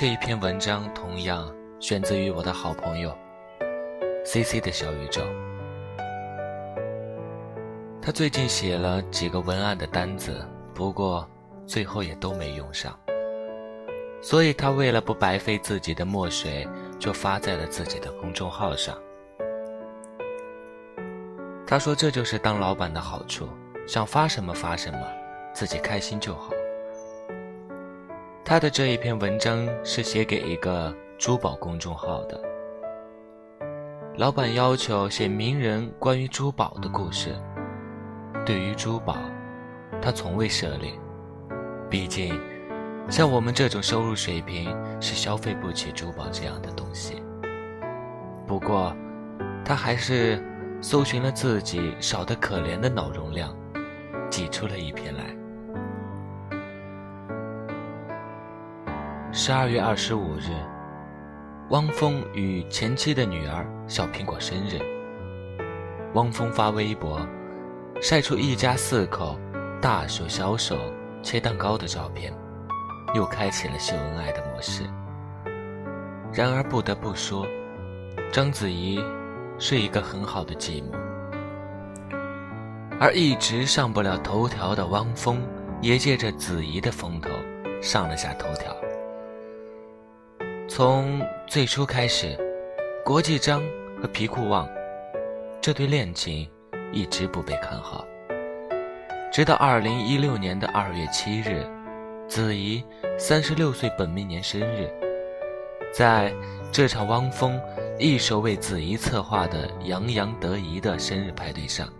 [0.00, 3.12] 这一篇文章同样选自于我的好朋友
[4.24, 5.22] C C 的小宇宙。
[8.00, 11.28] 他最近写了几个文案的单子，不过
[11.66, 12.96] 最后也都没用上，
[14.22, 16.64] 所以他为了不白费自己的墨水，
[17.00, 18.96] 就发在了自己的公众号上。
[21.66, 23.48] 他说：“这就是当老板的好处，
[23.84, 25.00] 想发什么发什么，
[25.52, 26.52] 自己开心就好。”
[28.48, 32.40] 他的这一篇文章是写给一个珠宝公众号的，
[34.16, 37.36] 老板要求写名人关于珠宝的故事。
[38.46, 39.18] 对于珠宝，
[40.00, 40.90] 他从未涉猎，
[41.90, 42.40] 毕竟
[43.10, 47.22] 像我们这种收入水平是消费不起珠宝这样的东西。
[48.46, 48.96] 不过，
[49.62, 50.42] 他还是
[50.80, 53.54] 搜寻了自己少得可怜的脑容量，
[54.30, 55.36] 挤出了一篇来。
[59.30, 60.48] 十二月二十五日，
[61.68, 64.80] 汪峰与前妻的女儿小苹果生日。
[66.14, 67.20] 汪峰发微博，
[68.00, 69.38] 晒出一家四口
[69.82, 70.78] 大手小手
[71.22, 72.32] 切蛋糕的照片，
[73.14, 74.84] 又开启了秀恩爱的模式。
[76.32, 77.46] 然而不得不说，
[78.32, 78.98] 章子怡
[79.58, 80.92] 是一个很好的继母，
[82.98, 85.46] 而一直上不了头条的汪峰，
[85.82, 87.28] 也借着子怡的风头
[87.82, 88.74] 上了下头条。
[90.78, 92.38] 从最初开始，
[93.04, 93.64] 国际章
[94.00, 94.68] 和皮裤旺
[95.60, 96.48] 这对恋情
[96.92, 98.06] 一直不被看好。
[99.32, 101.66] 直到二零一六年的二月七日，
[102.28, 102.80] 子怡
[103.18, 104.88] 三十六岁本命年生日，
[105.92, 106.32] 在
[106.70, 107.60] 这场汪峰
[107.98, 111.92] 一手为子怡策划的洋洋得意的生日派对上，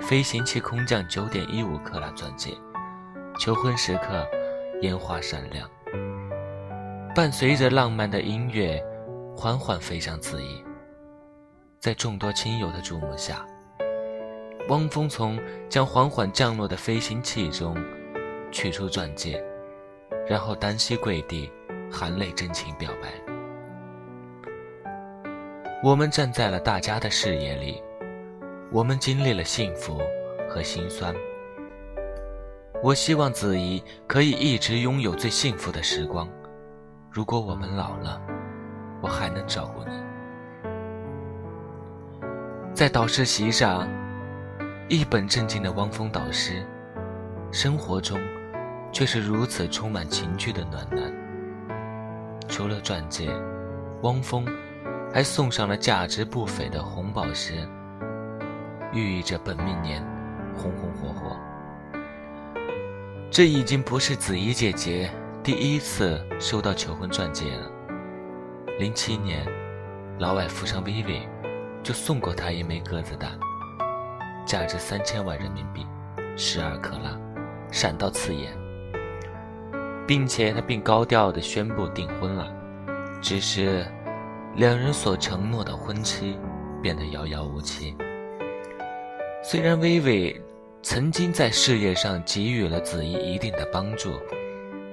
[0.00, 2.50] 飞行器空降九点一五克拉钻戒，
[3.38, 4.28] 求婚时刻
[4.82, 5.70] 烟花闪亮。
[7.16, 8.78] 伴随着浪漫的音乐，
[9.34, 10.62] 缓缓飞向子怡。
[11.80, 13.42] 在众多亲友的注目下，
[14.68, 17.74] 汪峰从将缓缓降落的飞行器中
[18.52, 19.42] 取出钻戒，
[20.28, 21.50] 然后单膝跪地，
[21.90, 23.08] 含泪真情表白。
[25.82, 27.82] 我们站在了大家的视野里，
[28.70, 29.98] 我们经历了幸福
[30.46, 31.14] 和心酸。
[32.82, 36.28] 我希望子怡可以一直拥有最幸福的时光。
[37.16, 38.20] 如果我们老了，
[39.00, 39.90] 我还能照顾你。
[42.74, 43.88] 在导师席上，
[44.86, 46.62] 一本正经的汪峰导师，
[47.50, 48.20] 生活中
[48.92, 51.10] 却是如此充满情趣的暖男。
[52.48, 53.30] 除了钻戒，
[54.02, 54.46] 汪峰
[55.10, 57.66] 还送上了价值不菲的红宝石，
[58.92, 60.04] 寓意着本命年
[60.54, 61.34] 红红火火。
[63.30, 65.10] 这已经不是子怡姐姐。
[65.46, 67.70] 第一次收到求婚钻戒了。
[68.80, 69.46] 零七年，
[70.18, 71.20] 老外富商 Vivi
[71.84, 73.38] 就送过他一枚鸽子蛋，
[74.44, 75.86] 价值三千万人民币，
[76.36, 77.16] 十二克拉，
[77.70, 78.52] 闪到刺眼，
[80.04, 82.52] 并且他并高调的宣布订婚了。
[83.22, 83.86] 只是，
[84.56, 86.36] 两人所承诺的婚期
[86.82, 87.96] 变得遥遥无期。
[89.44, 90.40] 虽然 Vivi
[90.82, 94.10] 曾经在事业上给予了子怡一定的帮助。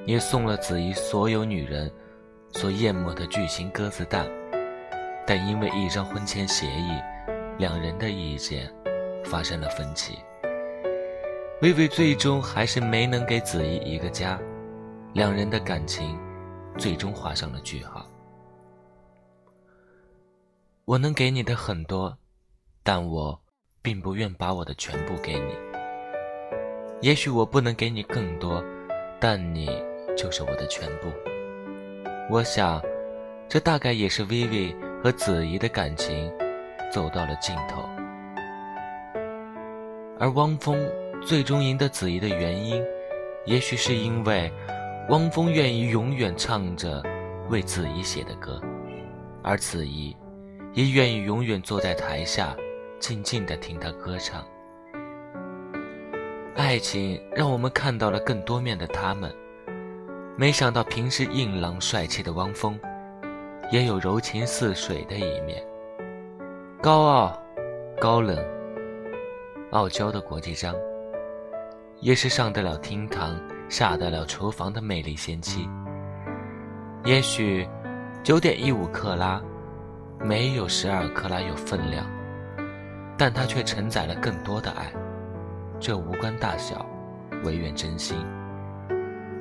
[0.06, 1.91] 也送了子怡所有女人
[2.52, 4.28] 所厌恶的巨型鸽子蛋，
[5.25, 7.02] 但因为一张婚前协议，
[7.58, 8.69] 两人的意见
[9.24, 10.18] 发生了分歧。
[11.62, 14.38] 薇薇最终还是没能给子怡一个家，
[15.13, 16.19] 两人的感情
[16.78, 18.06] 最终画上了句号。
[20.84, 22.18] 我能给你的很多，
[22.84, 23.42] 但我
[23.81, 25.56] 并不愿把我的全部给你。
[27.02, 28.62] 也许我不能给你更多，
[29.18, 29.72] 但你。
[30.16, 31.12] 就是我的全部。
[32.29, 32.81] 我想，
[33.50, 36.31] 这大概也是薇薇和子怡的感情
[36.92, 37.83] 走到了尽头。
[40.19, 40.77] 而汪峰
[41.21, 42.81] 最终赢得子怡的原因，
[43.45, 44.51] 也许是因为
[45.10, 47.04] 汪峰愿意永远唱着
[47.50, 48.62] 为子怡写的歌，
[49.44, 50.15] 而子怡
[50.74, 52.56] 也愿意永远坐在台下，
[53.00, 54.45] 静静地听他歌唱。
[56.56, 59.30] 爱情让我们看到了更多面的他们。
[60.35, 62.80] 没想到，平时硬朗帅气的汪峰，
[63.71, 65.63] 也有柔情似水的一面。
[66.81, 67.39] 高傲、
[68.01, 68.44] 高冷、
[69.69, 70.74] 傲娇的国际章，
[72.00, 73.39] 也是上得了厅堂、
[73.69, 75.69] 下得了厨房的魅力仙妻。
[77.06, 77.68] 也许，
[78.24, 79.39] 九点一五克拉，
[80.19, 82.07] 没有十二克拉有分量，
[83.15, 84.91] 但它却承载了更多的爱。
[85.79, 86.83] 这无关大小，
[87.44, 88.18] 唯愿真心。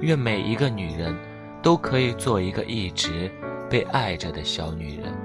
[0.03, 1.17] 愿每一个女人
[1.63, 3.31] 都可以做一个一直
[3.71, 5.22] 被爱着的小女人。